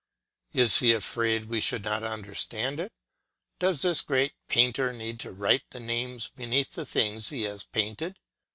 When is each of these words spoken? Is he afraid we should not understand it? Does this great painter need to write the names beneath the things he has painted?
Is 0.53 0.79
he 0.79 0.93
afraid 0.93 1.45
we 1.45 1.61
should 1.61 1.83
not 1.83 2.01
understand 2.01 2.79
it? 2.79 2.91
Does 3.59 3.83
this 3.83 4.01
great 4.01 4.33
painter 4.47 4.91
need 4.91 5.19
to 5.19 5.31
write 5.31 5.69
the 5.69 5.79
names 5.79 6.27
beneath 6.27 6.71
the 6.71 6.87
things 6.87 7.29
he 7.29 7.43
has 7.43 7.63
painted? 7.63 8.17